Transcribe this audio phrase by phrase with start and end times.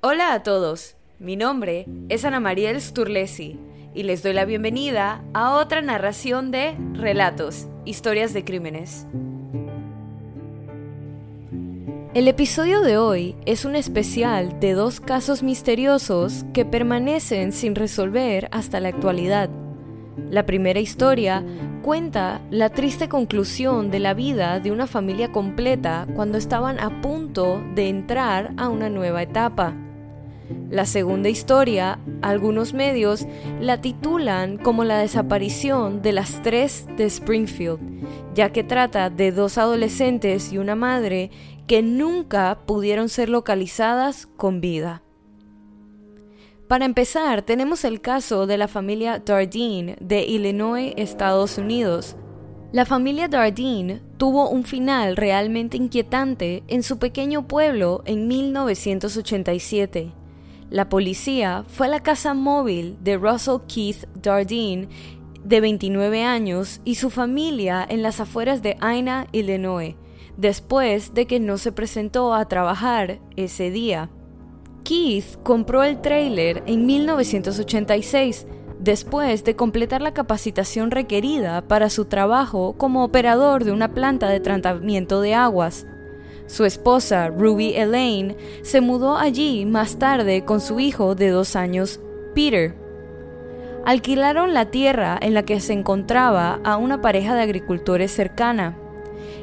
[0.00, 3.58] Hola a todos, mi nombre es Ana Mariel Sturlesi
[3.96, 9.08] y les doy la bienvenida a otra narración de Relatos, Historias de Crímenes.
[12.14, 18.48] El episodio de hoy es un especial de dos casos misteriosos que permanecen sin resolver
[18.52, 19.50] hasta la actualidad.
[20.30, 21.44] La primera historia
[21.82, 27.60] cuenta la triste conclusión de la vida de una familia completa cuando estaban a punto
[27.74, 29.74] de entrar a una nueva etapa.
[30.70, 33.26] La segunda historia, algunos medios
[33.58, 37.80] la titulan como la desaparición de las tres de Springfield,
[38.34, 41.30] ya que trata de dos adolescentes y una madre
[41.66, 45.02] que nunca pudieron ser localizadas con vida.
[46.68, 52.14] Para empezar, tenemos el caso de la familia Dardine de Illinois, Estados Unidos.
[52.72, 60.17] La familia Dardine tuvo un final realmente inquietante en su pequeño pueblo en 1987.
[60.70, 64.88] La policía fue a la casa móvil de Russell Keith Dardine,
[65.42, 69.94] de 29 años, y su familia en las afueras de Aina, Illinois,
[70.36, 74.10] después de que no se presentó a trabajar ese día.
[74.84, 78.46] Keith compró el trailer en 1986,
[78.78, 84.40] después de completar la capacitación requerida para su trabajo como operador de una planta de
[84.40, 85.86] tratamiento de aguas.
[86.48, 92.00] Su esposa, Ruby Elaine, se mudó allí más tarde con su hijo de dos años,
[92.34, 92.74] Peter.
[93.84, 98.78] Alquilaron la tierra en la que se encontraba a una pareja de agricultores cercana.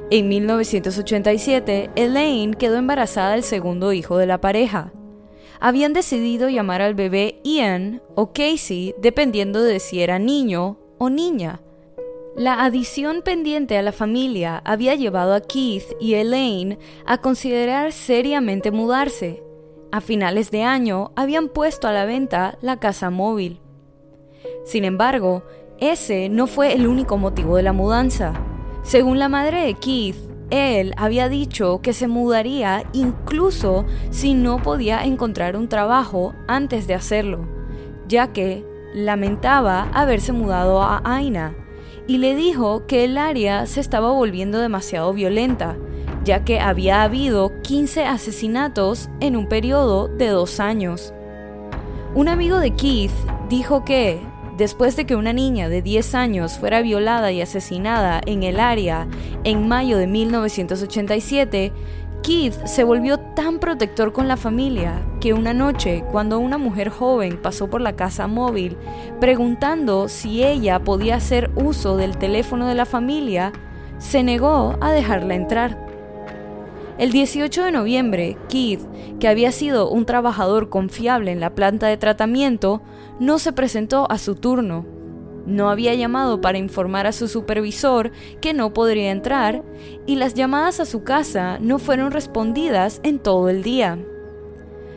[0.09, 4.91] En 1987, Elaine quedó embarazada del segundo hijo de la pareja.
[5.59, 11.61] Habían decidido llamar al bebé Ian o Casey dependiendo de si era niño o niña.
[12.35, 18.71] La adición pendiente a la familia había llevado a Keith y Elaine a considerar seriamente
[18.71, 19.41] mudarse.
[19.93, 23.61] A finales de año habían puesto a la venta la casa móvil.
[24.65, 25.43] Sin embargo,
[25.79, 28.33] ese no fue el único motivo de la mudanza.
[28.83, 30.17] Según la madre de Keith,
[30.49, 36.95] él había dicho que se mudaría incluso si no podía encontrar un trabajo antes de
[36.95, 37.47] hacerlo,
[38.09, 41.55] ya que lamentaba haberse mudado a Aina
[42.07, 45.77] y le dijo que el área se estaba volviendo demasiado violenta,
[46.23, 51.13] ya que había habido 15 asesinatos en un periodo de dos años.
[52.13, 53.11] Un amigo de Keith
[53.49, 54.19] dijo que,
[54.57, 59.07] después de que una niña de 10 años fuera violada y asesinada en el área
[59.43, 61.73] en mayo de 1987,
[62.25, 67.39] Keith se volvió tan protector con la familia que una noche, cuando una mujer joven
[67.39, 68.77] pasó por la casa móvil
[69.19, 73.53] preguntando si ella podía hacer uso del teléfono de la familia,
[73.99, 75.85] se negó a dejarla entrar.
[76.97, 78.81] El 18 de noviembre, Keith,
[79.19, 82.81] que había sido un trabajador confiable en la planta de tratamiento,
[83.19, 84.94] no se presentó a su turno
[85.45, 88.11] no había llamado para informar a su supervisor
[88.41, 89.63] que no podría entrar
[90.05, 93.99] y las llamadas a su casa no fueron respondidas en todo el día.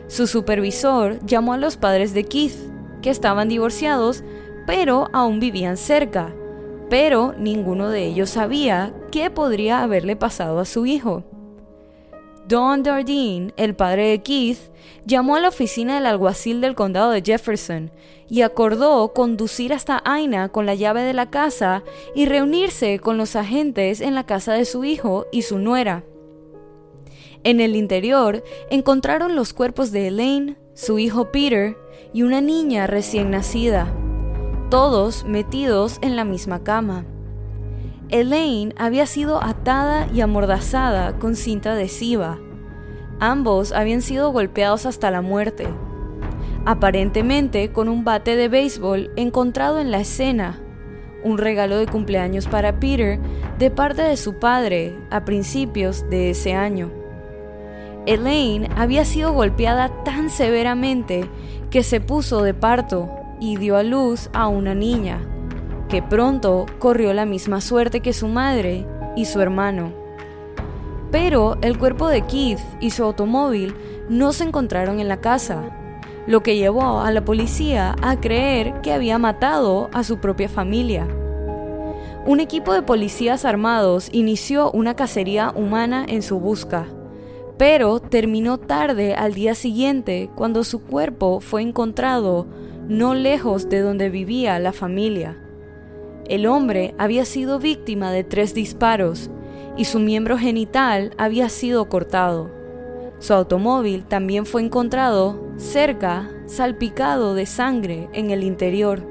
[0.07, 2.55] Su supervisor llamó a los padres de Keith,
[3.01, 4.23] que estaban divorciados,
[4.65, 6.33] pero aún vivían cerca,
[6.89, 11.23] pero ninguno de ellos sabía qué podría haberle pasado a su hijo.
[12.49, 14.57] Don Dardine, el padre de Keith,
[15.05, 17.91] llamó a la oficina del alguacil del condado de Jefferson
[18.27, 21.83] y acordó conducir hasta Aina con la llave de la casa
[22.15, 26.03] y reunirse con los agentes en la casa de su hijo y su nuera.
[27.43, 31.77] En el interior encontraron los cuerpos de Elaine, su hijo Peter
[32.13, 33.93] y una niña recién nacida,
[34.71, 37.05] todos metidos en la misma cama.
[38.11, 42.39] Elaine había sido atada y amordazada con cinta adhesiva.
[43.19, 45.67] Ambos habían sido golpeados hasta la muerte,
[46.65, 50.59] aparentemente con un bate de béisbol encontrado en la escena,
[51.23, 53.19] un regalo de cumpleaños para Peter
[53.59, 56.89] de parte de su padre a principios de ese año.
[58.07, 61.29] Elaine había sido golpeada tan severamente
[61.69, 63.07] que se puso de parto
[63.39, 65.19] y dio a luz a una niña
[65.89, 69.91] que pronto corrió la misma suerte que su madre y su hermano.
[71.11, 73.73] Pero el cuerpo de Keith y su automóvil
[74.07, 75.75] no se encontraron en la casa,
[76.27, 81.07] lo que llevó a la policía a creer que había matado a su propia familia.
[82.25, 86.85] Un equipo de policías armados inició una cacería humana en su busca,
[87.57, 92.45] pero terminó tarde al día siguiente cuando su cuerpo fue encontrado
[92.87, 95.48] no lejos de donde vivía la familia.
[96.29, 99.31] El hombre había sido víctima de tres disparos
[99.75, 102.51] y su miembro genital había sido cortado.
[103.17, 109.05] Su automóvil también fue encontrado cerca, salpicado de sangre en el interior.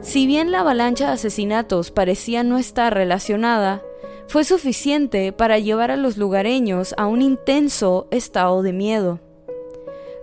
[0.00, 3.82] Si bien la avalancha de asesinatos parecía no estar relacionada,
[4.26, 9.20] fue suficiente para llevar a los lugareños a un intenso estado de miedo.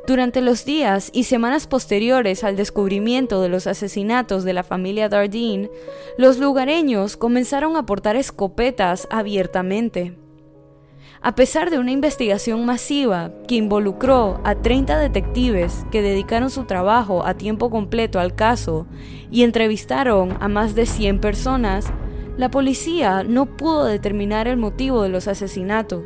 [0.08, 5.70] Durante los días y semanas posteriores al descubrimiento de los asesinatos de la familia Dardine,
[6.18, 10.18] los lugareños comenzaron a portar escopetas abiertamente.
[11.22, 17.26] A pesar de una investigación masiva que involucró a 30 detectives que dedicaron su trabajo
[17.26, 18.88] a tiempo completo al caso
[19.30, 21.88] y entrevistaron a más de 100 personas,
[22.38, 26.06] la policía no pudo determinar el motivo de los asesinatos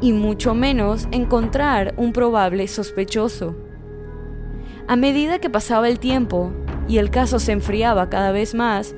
[0.00, 3.54] y mucho menos encontrar un probable sospechoso.
[4.86, 6.52] A medida que pasaba el tiempo
[6.88, 8.94] y el caso se enfriaba cada vez más,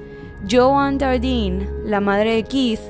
[0.51, 2.81] Joan Dardine, la madre de Keith,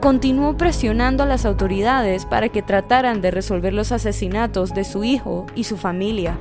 [0.00, 5.46] continuó presionando a las autoridades para que trataran de resolver los asesinatos de su hijo
[5.54, 6.38] y su familia.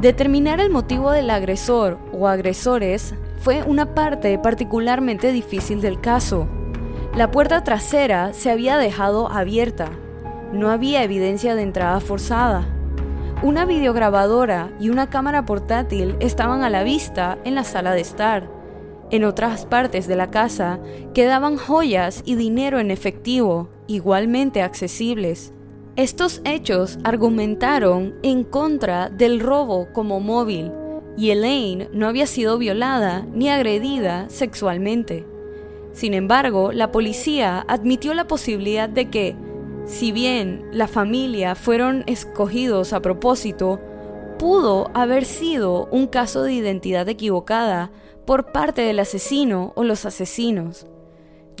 [0.00, 6.48] Determinar el motivo del agresor o agresores fue una parte particularmente difícil del caso.
[7.14, 9.90] La puerta trasera se había dejado abierta
[10.52, 12.66] no había evidencia de entrada forzada.
[13.42, 18.50] Una videograbadora y una cámara portátil estaban a la vista en la sala de estar.
[19.10, 20.80] En otras partes de la casa
[21.14, 25.52] quedaban joyas y dinero en efectivo, igualmente accesibles.
[25.96, 30.72] Estos hechos argumentaron en contra del robo como móvil,
[31.16, 35.26] y Elaine no había sido violada ni agredida sexualmente.
[35.92, 39.36] Sin embargo, la policía admitió la posibilidad de que,
[39.88, 43.80] si bien la familia fueron escogidos a propósito,
[44.38, 47.90] pudo haber sido un caso de identidad equivocada
[48.26, 50.86] por parte del asesino o los asesinos.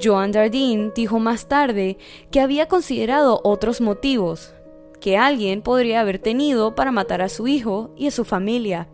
[0.00, 1.96] Joan Dardine dijo más tarde
[2.30, 4.52] que había considerado otros motivos
[5.00, 8.88] que alguien podría haber tenido para matar a su hijo y a su familia.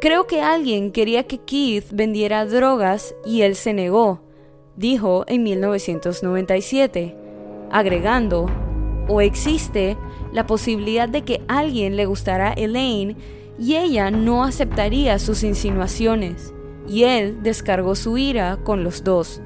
[0.00, 4.20] Creo que alguien quería que Keith vendiera drogas y él se negó,
[4.74, 7.25] dijo en 1997
[7.70, 8.46] agregando,
[9.08, 9.96] o existe
[10.32, 13.16] la posibilidad de que alguien le gustara a Elaine
[13.58, 16.52] y ella no aceptaría sus insinuaciones,
[16.88, 19.40] y él descargó su ira con los dos.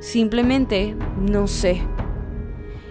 [0.00, 1.82] Simplemente no sé.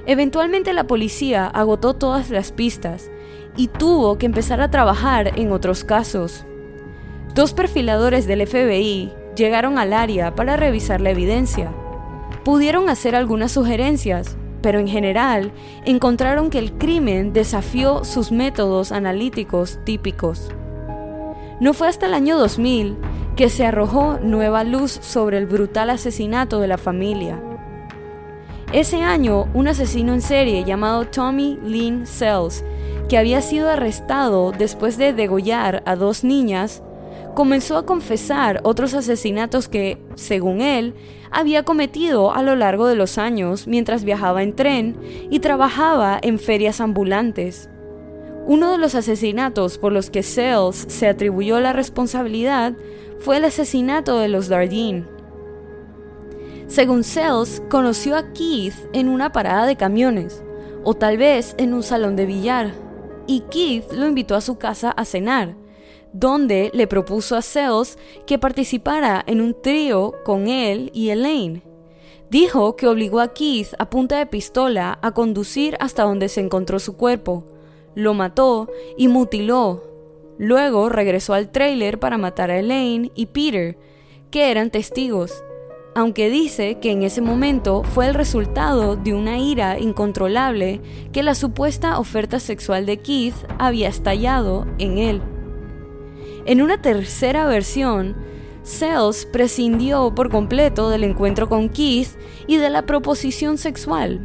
[0.05, 3.11] Eventualmente la policía agotó todas las pistas
[3.57, 6.45] y tuvo que empezar a trabajar en otros casos.
[7.35, 11.71] Dos perfiladores del FBI llegaron al área para revisar la evidencia.
[12.43, 15.51] Pudieron hacer algunas sugerencias, pero en general
[15.85, 20.49] encontraron que el crimen desafió sus métodos analíticos típicos.
[21.59, 22.97] No fue hasta el año 2000
[23.35, 27.41] que se arrojó nueva luz sobre el brutal asesinato de la familia.
[28.73, 32.63] Ese año, un asesino en serie llamado Tommy Lynn Sells,
[33.09, 36.81] que había sido arrestado después de degollar a dos niñas,
[37.33, 40.93] comenzó a confesar otros asesinatos que, según él,
[41.31, 44.97] había cometido a lo largo de los años mientras viajaba en tren
[45.29, 47.69] y trabajaba en ferias ambulantes.
[48.45, 52.73] Uno de los asesinatos por los que Sells se atribuyó la responsabilidad
[53.19, 55.05] fue el asesinato de los Dardine.
[56.67, 60.43] Según Sells, conoció a Keith en una parada de camiones,
[60.83, 62.71] o tal vez en un salón de billar,
[63.27, 65.55] y Keith lo invitó a su casa a cenar
[66.13, 71.63] donde le propuso a Sells que participara en un trío con él y Elaine.
[72.30, 76.80] Dijo que obligó a Keith a punta de pistola a conducir hasta donde se encontró
[76.80, 77.46] su cuerpo,
[77.96, 79.84] lo mató y mutiló.
[80.38, 83.77] Luego regresó al trailer para matar a Elaine y Peter,
[84.32, 85.44] que eran testigos,
[85.94, 90.80] aunque dice que en ese momento fue el resultado de una ira incontrolable
[91.12, 95.22] que la supuesta oferta sexual de Keith había estallado en él.
[96.45, 98.15] En una tercera versión,
[98.63, 102.10] Sells prescindió por completo del encuentro con Keith
[102.48, 104.21] y de la proposición sexual.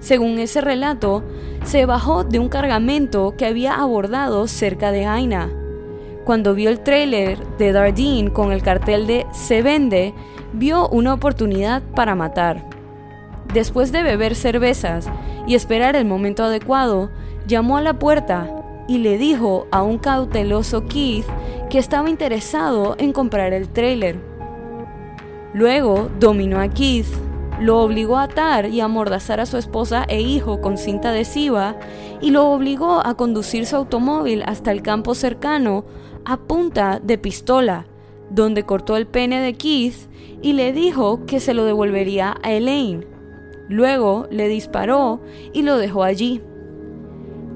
[0.00, 1.24] Según ese relato,
[1.64, 5.50] se bajó de un cargamento que había abordado cerca de Aina.
[6.24, 10.14] Cuando vio el tráiler de Dardine con el cartel de Se vende,
[10.52, 12.68] vio una oportunidad para matar.
[13.54, 15.08] Después de beber cervezas
[15.46, 17.10] y esperar el momento adecuado,
[17.46, 18.57] llamó a la puerta
[18.88, 21.26] y le dijo a un cauteloso Keith
[21.70, 24.20] que estaba interesado en comprar el trailer.
[25.52, 27.06] Luego dominó a Keith,
[27.60, 31.76] lo obligó a atar y amordazar a su esposa e hijo con cinta adhesiva
[32.20, 35.84] y lo obligó a conducir su automóvil hasta el campo cercano
[36.24, 37.86] a punta de pistola,
[38.30, 40.08] donde cortó el pene de Keith
[40.40, 43.06] y le dijo que se lo devolvería a Elaine.
[43.68, 45.20] Luego le disparó
[45.52, 46.40] y lo dejó allí.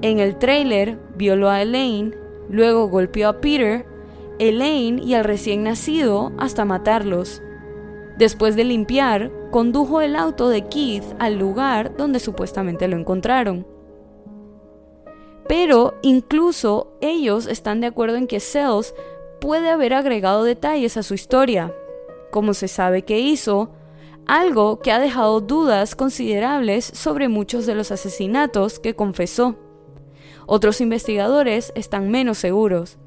[0.02, 2.16] En el tráiler violó a Elaine,
[2.50, 3.86] luego golpeó a Peter,
[4.40, 7.40] Elaine y al recién nacido hasta matarlos.
[8.18, 13.64] Después de limpiar, condujo el auto de Keith al lugar donde supuestamente lo encontraron.
[15.46, 18.92] Pero incluso ellos están de acuerdo en que Sells
[19.40, 21.72] puede haber agregado detalles a su historia,
[22.32, 23.70] como se sabe que hizo,
[24.26, 29.54] algo que ha dejado dudas considerables sobre muchos de los asesinatos que confesó.
[30.46, 32.99] Otros investigadores están menos seguros.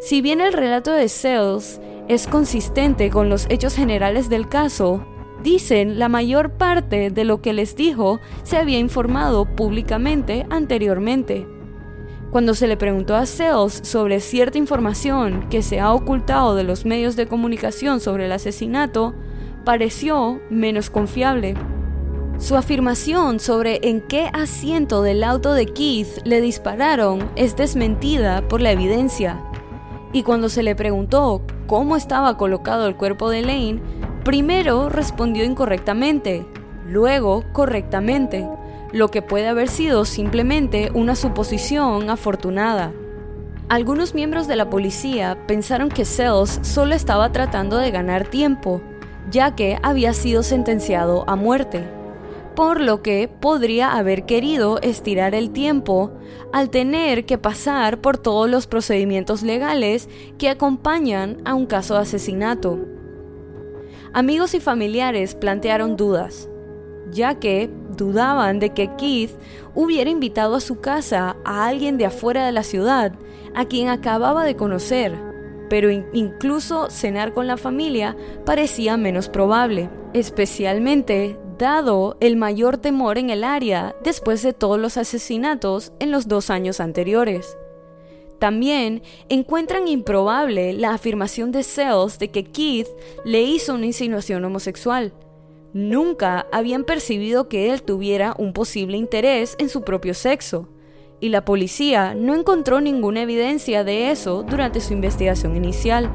[0.00, 5.04] Si bien el relato de Sells es consistente con los hechos generales del caso,
[5.42, 11.46] dicen la mayor parte de lo que les dijo se había informado públicamente anteriormente.
[12.30, 16.84] Cuando se le preguntó a Sells sobre cierta información que se ha ocultado de los
[16.84, 19.14] medios de comunicación sobre el asesinato,
[19.64, 21.54] pareció menos confiable.
[22.38, 28.60] Su afirmación sobre en qué asiento del auto de Keith le dispararon es desmentida por
[28.60, 29.42] la evidencia.
[30.12, 33.82] Y cuando se le preguntó cómo estaba colocado el cuerpo de Lane,
[34.24, 36.46] primero respondió incorrectamente,
[36.86, 38.48] luego correctamente
[38.92, 42.92] lo que puede haber sido simplemente una suposición afortunada.
[43.68, 48.80] Algunos miembros de la policía pensaron que Sells solo estaba tratando de ganar tiempo,
[49.28, 51.97] ya que había sido sentenciado a muerte,
[52.58, 56.10] por lo que podría haber querido estirar el tiempo
[56.52, 62.00] al tener que pasar por todos los procedimientos legales que acompañan a un caso de
[62.00, 62.80] asesinato.
[64.12, 66.48] Amigos y familiares plantearon dudas,
[67.12, 69.38] ya que dudaban de que Keith
[69.76, 73.12] hubiera invitado a su casa a alguien de afuera de la ciudad,
[73.54, 75.16] a quien acababa de conocer,
[75.70, 83.30] pero incluso cenar con la familia parecía menos probable, especialmente dado el mayor temor en
[83.30, 87.56] el área después de todos los asesinatos en los dos años anteriores.
[88.38, 92.88] También encuentran improbable la afirmación de Sells de que Keith
[93.24, 95.12] le hizo una insinuación homosexual,
[95.74, 100.68] Nunca habían percibido que él tuviera un posible interés en su propio sexo,
[101.20, 106.10] y la policía no encontró ninguna evidencia de eso durante su investigación inicial.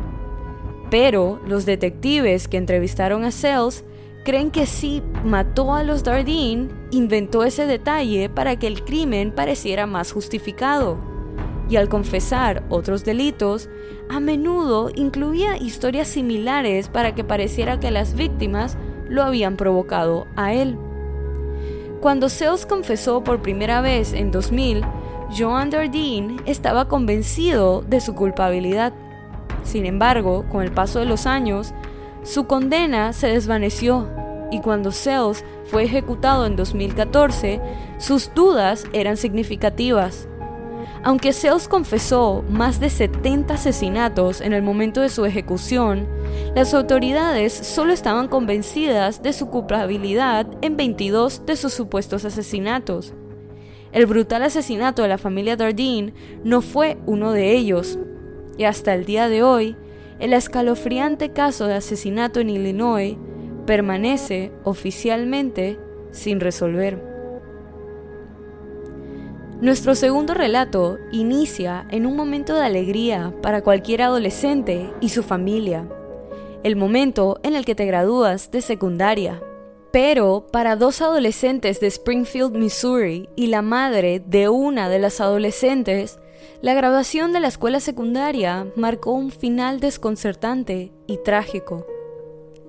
[0.90, 3.84] Pero los detectives que entrevistaron a Sells
[4.24, 9.86] creen que si mató a los Dardine, inventó ese detalle para que el crimen pareciera
[9.86, 10.98] más justificado.
[11.70, 13.70] Y al confesar otros delitos,
[14.10, 18.78] a menudo incluía historias similares para que pareciera que las víctimas
[19.10, 20.78] lo habían provocado a él.
[22.02, 24.82] Cuando Sells confesó por primera vez en 2000,
[25.38, 28.94] Joan Dardine estaba convencido de su culpabilidad.
[29.64, 31.74] Sin embargo, con el paso de los años,
[32.24, 34.10] su condena se desvaneció
[34.54, 37.60] y cuando Sells fue ejecutado en 2014,
[37.98, 40.28] sus dudas eran significativas.
[41.04, 46.08] Aunque Sells confesó más de 70 asesinatos en el momento de su ejecución,
[46.56, 53.14] las autoridades solo estaban convencidas de su culpabilidad en 22 de sus supuestos asesinatos.
[53.92, 56.14] El brutal asesinato de la familia Dardine
[56.44, 58.00] no fue uno de ellos,
[58.58, 59.76] y hasta el día de hoy,
[60.20, 63.18] el escalofriante caso de asesinato en Illinois
[63.66, 65.80] permanece oficialmente
[66.12, 67.14] sin resolver.
[69.62, 75.88] Nuestro segundo relato inicia en un momento de alegría para cualquier adolescente y su familia,
[76.64, 79.42] el momento en el que te gradúas de secundaria.
[79.94, 86.20] Pero para dos adolescentes de Springfield, Missouri y la madre de una de las adolescentes,
[86.64, 91.86] la graduación de la escuela secundaria marcó un final desconcertante y trágico.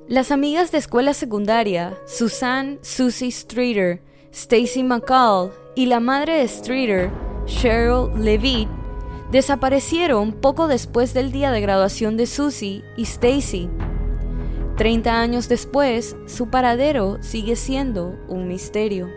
[0.08, 7.12] Las amigas de escuela secundaria, Susan Susie Streeter, Stacy McCall y la madre de Streeter,
[7.46, 8.68] Cheryl Levitt,
[9.30, 13.70] desaparecieron poco después del día de graduación de Susie y Stacy.
[14.76, 19.08] Treinta años después, su paradero sigue siendo un misterio.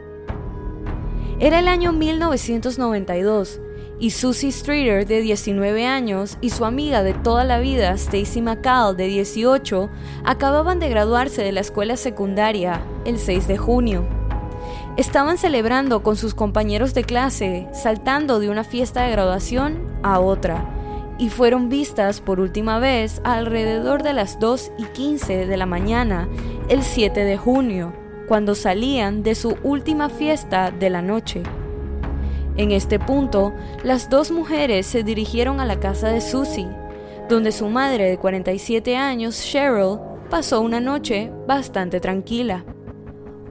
[1.39, 3.61] Era el año 1992
[3.99, 8.95] y Susie Streeter, de 19 años, y su amiga de toda la vida, Stacy McCall,
[8.95, 9.89] de 18,
[10.23, 14.05] acababan de graduarse de la escuela secundaria el 6 de junio.
[14.97, 20.73] Estaban celebrando con sus compañeros de clase, saltando de una fiesta de graduación a otra,
[21.19, 26.29] y fueron vistas por última vez alrededor de las 2 y 15 de la mañana
[26.69, 27.93] el 7 de junio,
[28.27, 31.41] cuando salían de su última fiesta de la noche.
[32.57, 36.67] En este punto, las dos mujeres se dirigieron a la casa de Susie,
[37.29, 39.99] donde su madre de 47 años, Cheryl,
[40.31, 42.65] pasó una noche bastante tranquila.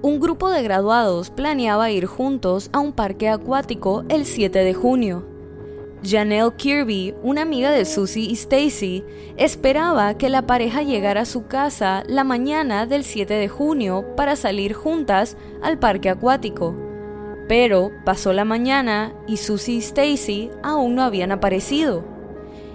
[0.02, 5.26] un grupo de graduados planeaba ir juntos a un parque acuático el 7 de junio.
[6.04, 9.02] Janelle Kirby, una amiga de Susie y Stacy,
[9.36, 14.36] esperaba que la pareja llegara a su casa la mañana del 7 de junio para
[14.36, 16.85] salir juntas al parque acuático.
[17.48, 22.04] Pero pasó la mañana y Susie y Stacy aún no habían aparecido.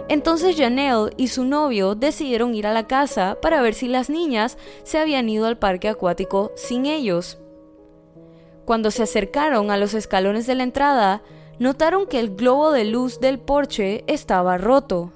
[0.07, 4.57] Entonces Janelle y su novio decidieron ir a la casa para ver si las niñas
[4.83, 7.37] se habían ido al parque acuático sin ellos.
[8.65, 11.23] Cuando se acercaron a los escalones de la entrada,
[11.59, 15.13] notaron que el globo de luz del porche estaba roto,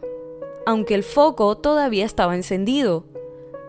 [0.65, 3.05] aunque el foco todavía estaba encendido.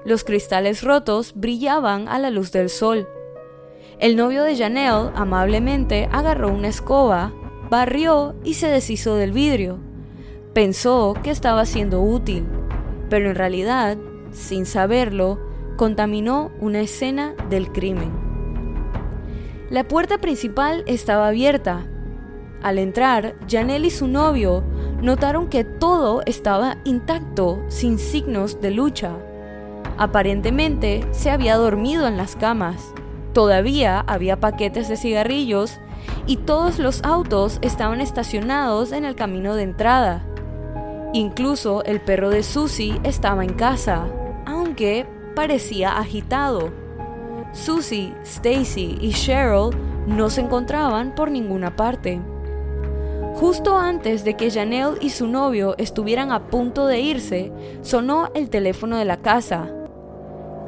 [0.04, 3.08] Los cristales rotos brillaban a la luz del sol.
[3.98, 7.32] El novio de Janelle amablemente agarró una escoba,
[7.70, 9.78] barrió y se deshizo del vidrio.
[10.52, 12.44] Pensó que estaba siendo útil,
[13.08, 13.96] pero en realidad,
[14.32, 15.38] sin saberlo,
[15.76, 18.10] contaminó una escena del crimen.
[19.70, 21.86] La puerta principal estaba abierta,
[22.62, 24.64] al entrar, Janelle y su novio
[25.00, 29.12] notaron que todo estaba intacto, sin signos de lucha.
[29.98, 32.92] Aparentemente se había dormido en las camas.
[33.36, 35.78] Todavía había paquetes de cigarrillos
[36.26, 40.26] y todos los autos estaban estacionados en el camino de entrada.
[41.12, 44.06] Incluso el perro de Susie estaba en casa,
[44.46, 46.70] aunque parecía agitado.
[47.52, 49.68] Susie, Stacy y Cheryl
[50.06, 52.22] no se encontraban por ninguna parte.
[53.34, 57.52] Justo antes de que Janelle y su novio estuvieran a punto de irse,
[57.82, 59.70] sonó el teléfono de la casa.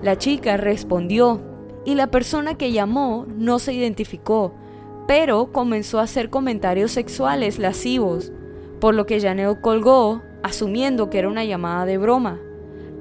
[0.03, 1.48] La chica respondió
[1.89, 4.53] y la persona que llamó no se identificó,
[5.07, 8.31] pero comenzó a hacer comentarios sexuales lascivos,
[8.79, 12.41] por lo que Janelle colgó, asumiendo que era una llamada de broma.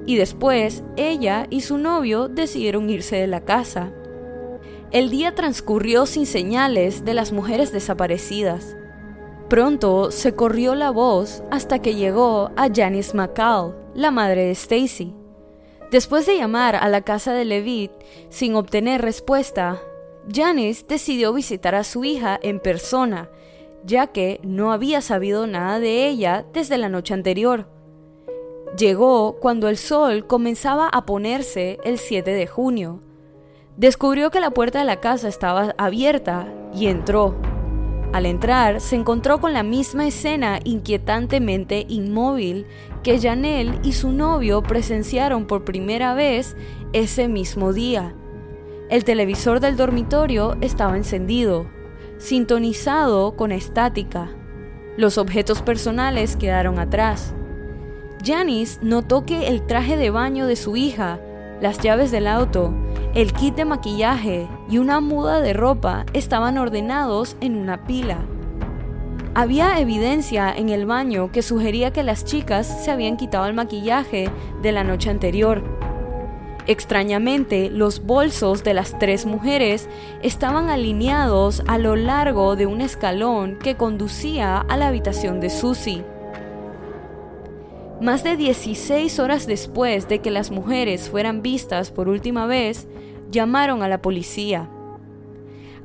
[0.06, 3.92] Y después ella y su novio decidieron irse de la casa.
[4.90, 8.74] El día transcurrió sin señales de las mujeres desaparecidas.
[9.50, 15.14] Pronto se corrió la voz hasta que llegó a Janice McCall, la madre de Stacy.
[15.90, 17.90] Después de llamar a la casa de Levitt
[18.28, 19.80] sin obtener respuesta,
[20.30, 23.30] Janice decidió visitar a su hija en persona,
[23.84, 27.68] ya que no había sabido nada de ella desde la noche anterior.
[28.76, 33.00] Llegó cuando el sol comenzaba a ponerse el 7 de junio.
[33.78, 37.34] Descubrió que la puerta de la casa estaba abierta y entró.
[38.12, 42.66] Al entrar, se encontró con la misma escena inquietantemente inmóvil
[43.02, 46.56] que Janelle y su novio presenciaron por primera vez
[46.92, 48.14] ese mismo día.
[48.88, 51.66] El televisor del dormitorio estaba encendido,
[52.16, 54.30] sintonizado con estática.
[54.96, 57.34] Los objetos personales quedaron atrás.
[58.24, 61.20] Janice notó que el traje de baño de su hija,
[61.60, 62.72] las llaves del auto
[63.14, 68.18] el kit de maquillaje y una muda de ropa estaban ordenados en una pila.
[69.34, 74.30] Había evidencia en el baño que sugería que las chicas se habían quitado el maquillaje
[74.62, 75.62] de la noche anterior.
[76.66, 79.88] Extrañamente, los bolsos de las tres mujeres
[80.22, 86.04] estaban alineados a lo largo de un escalón que conducía a la habitación de Susie.
[88.00, 92.86] Más de 16 horas después de que las mujeres fueran vistas por última vez,
[93.32, 94.70] llamaron a la policía.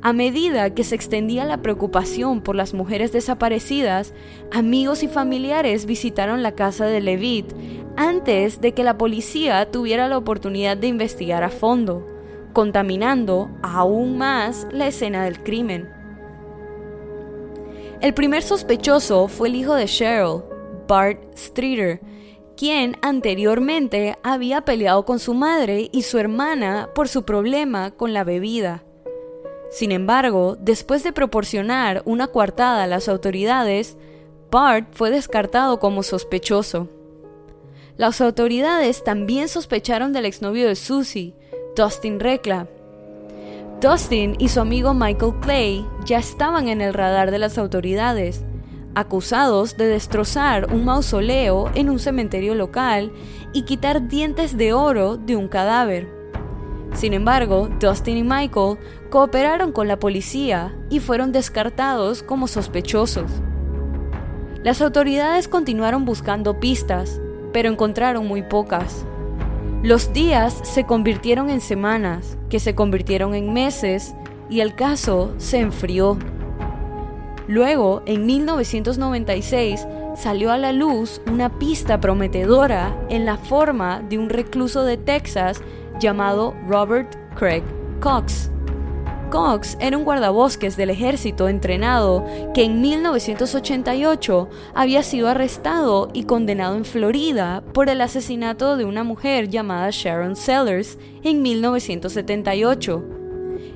[0.04, 4.14] A medida que se extendía la preocupación por las mujeres desaparecidas,
[4.52, 7.52] amigos y familiares visitaron la casa de Levitt
[7.96, 12.06] antes de que la policía tuviera la oportunidad de investigar a fondo,
[12.54, 15.90] contaminando aún más la escena del crimen.
[18.02, 20.44] El primer sospechoso fue el hijo de Cheryl,
[20.88, 22.02] Bart Streeter,
[22.56, 28.24] quien anteriormente había peleado con su madre y su hermana por su problema con la
[28.24, 28.84] bebida.
[29.72, 33.98] Sin embargo, después de proporcionar una coartada a las autoridades,
[34.52, 36.90] Bart fue descartado como sospechoso.
[37.98, 41.34] Las autoridades también sospecharon del exnovio de Susie,
[41.76, 42.68] Dustin Recla.
[43.82, 48.46] Dustin y su amigo Michael Clay ya estaban en el radar de las autoridades,
[48.96, 53.12] acusados de destrozar un mausoleo en un cementerio local
[53.54, 56.08] y quitar dientes de oro de un cadáver.
[56.94, 58.78] Sin embargo, Dustin y Michael
[59.10, 63.32] cooperaron con la policía y fueron descartados como sospechosos.
[64.64, 67.20] Las autoridades continuaron buscando pistas,
[67.52, 69.06] pero encontraron muy pocas.
[69.82, 74.16] Los días se convirtieron en semanas, que se convirtieron en meses,
[74.50, 76.18] y el caso se enfrió.
[77.48, 84.30] Luego, en 1996, salió a la luz una pista prometedora en la forma de un
[84.30, 85.62] recluso de Texas
[86.00, 87.64] llamado Robert Craig
[88.00, 88.50] Cox.
[89.34, 96.76] Cox era un guardabosques del ejército entrenado que en 1988 había sido arrestado y condenado
[96.76, 103.23] en Florida por el asesinato de una mujer llamada Sharon Sellers en 1978.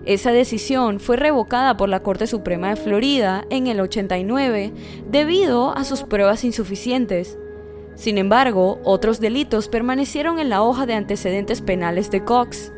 [0.07, 4.71] Esa decisión fue revocada por la Corte Suprema de Florida en el 89
[5.11, 7.37] debido a sus pruebas insuficientes.
[7.95, 12.71] Sin embargo, otros delitos permanecieron en la hoja de antecedentes penales de Cox.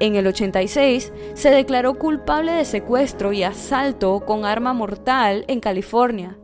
[0.00, 6.36] En el 86 se declaró culpable de secuestro y asalto con arma mortal en California.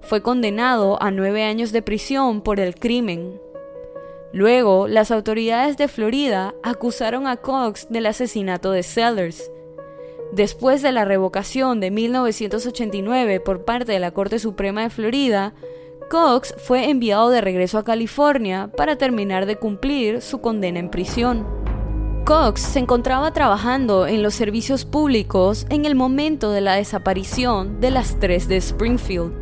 [0.00, 3.40] Fue condenado a nueve años de prisión por el crimen.
[4.32, 9.48] Luego, las autoridades de Florida acusaron a Cox del asesinato de Sellers.
[10.32, 15.54] Después de la revocación de 1989 por parte de la Corte Suprema de Florida,
[16.08, 21.46] Cox fue enviado de regreso a California para terminar de cumplir su condena en prisión.
[22.24, 27.90] Cox se encontraba trabajando en los servicios públicos en el momento de la desaparición de
[27.90, 29.32] las tres de Springfield.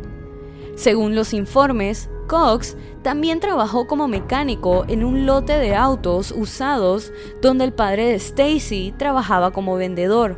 [0.75, 7.65] Según los informes, Cox también trabajó como mecánico en un lote de autos usados donde
[7.65, 10.35] el padre de Stacy trabajaba como vendedor.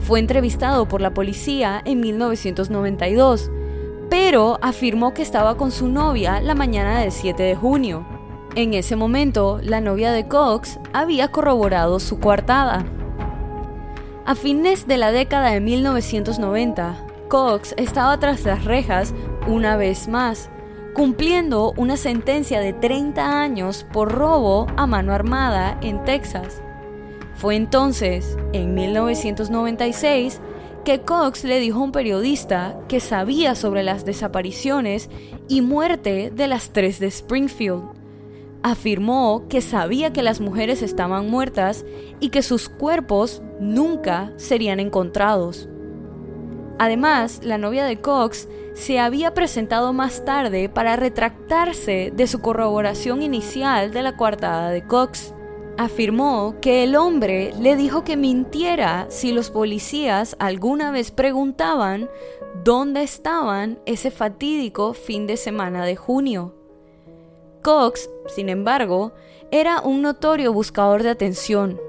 [0.00, 3.50] Fue entrevistado por la policía en 1992,
[4.08, 8.06] pero afirmó que estaba con su novia la mañana del 7 de junio.
[8.54, 12.86] En ese momento, la novia de Cox había corroborado su coartada.
[14.24, 19.14] A fines de la década de 1990, Cox estaba tras las rejas
[19.46, 20.50] una vez más,
[20.94, 26.62] cumpliendo una sentencia de 30 años por robo a mano armada en Texas.
[27.38, 30.40] Fue entonces, en 1996,
[30.84, 35.10] que Cox le dijo a un periodista que sabía sobre las desapariciones
[35.48, 37.98] y muerte de las tres de Springfield
[38.62, 41.84] afirmó que sabía que las mujeres estaban muertas
[42.20, 45.68] y que sus cuerpos nunca serían encontrados.
[46.78, 53.22] Además, la novia de Cox se había presentado más tarde para retractarse de su corroboración
[53.22, 55.34] inicial de la coartada de Cox.
[55.78, 62.10] Afirmó que el hombre le dijo que mintiera si los policías alguna vez preguntaban
[62.64, 66.52] dónde estaban ese fatídico fin de semana de junio.
[67.62, 69.12] Cox, sin embargo,
[69.52, 71.80] era un notorio buscador de atención.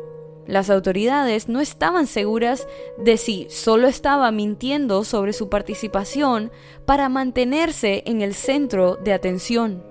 [0.45, 2.67] Las autoridades no estaban seguras
[2.99, 6.51] de si solo estaba mintiendo sobre su participación
[6.85, 9.83] para mantenerse en el centro de atención.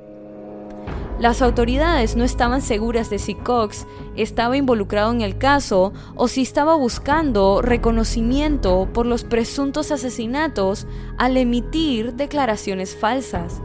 [1.19, 6.43] Las autoridades no estaban seguras de si Cox estaba involucrado en el caso o si
[6.43, 13.61] estaba buscando reconocimiento por los presuntos asesinatos al emitir declaraciones falsas.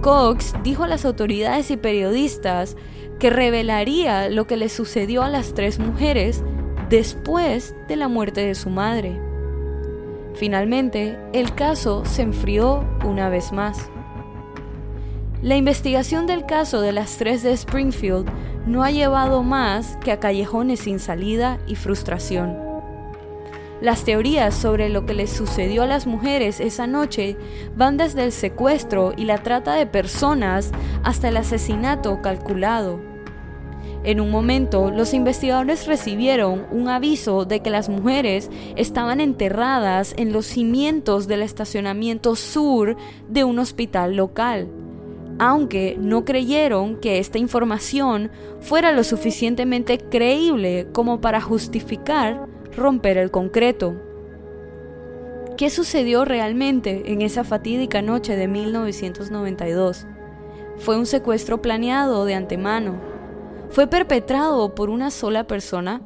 [0.00, 2.76] Cox dijo a las autoridades y periodistas
[3.20, 6.42] que revelaría lo que le sucedió a las tres mujeres
[6.90, 9.20] después de la muerte de su madre.
[10.34, 13.91] Finalmente, el caso se enfrió una vez más.
[15.42, 18.30] La investigación del caso de las tres de Springfield
[18.64, 22.56] no ha llevado más que a callejones sin salida y frustración.
[23.80, 27.36] Las teorías sobre lo que les sucedió a las mujeres esa noche
[27.74, 30.70] van desde el secuestro y la trata de personas
[31.02, 33.00] hasta el asesinato calculado.
[34.04, 40.32] En un momento, los investigadores recibieron un aviso de que las mujeres estaban enterradas en
[40.32, 42.96] los cimientos del estacionamiento sur
[43.28, 44.68] de un hospital local,
[45.38, 53.30] aunque no creyeron que esta información fuera lo suficientemente creíble como para justificar romper el
[53.30, 53.94] concreto.
[55.56, 60.06] ¿Qué sucedió realmente en esa fatídica noche de 1992?
[60.78, 63.00] ¿Fue un secuestro planeado de antemano?
[63.70, 66.02] ¿Fue perpetrado por una sola persona?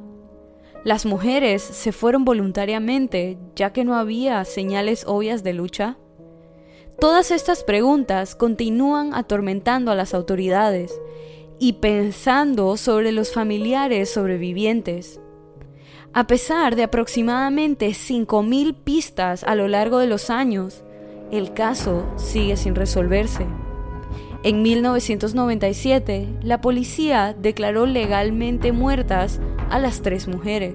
[0.84, 5.98] ¿Las mujeres se fueron voluntariamente ya que no había señales obvias de lucha?
[6.98, 10.98] Todas estas preguntas continúan atormentando a las autoridades
[11.58, 15.20] y pensando sobre los familiares sobrevivientes.
[16.14, 20.84] A pesar de aproximadamente 5.000 pistas a lo largo de los años,
[21.30, 23.46] el caso sigue sin resolverse.
[24.42, 30.74] En 1997, la policía declaró legalmente muertas a las tres mujeres.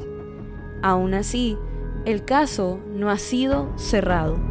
[0.83, 1.57] Aún así,
[2.05, 4.50] el caso no ha sido cerrado.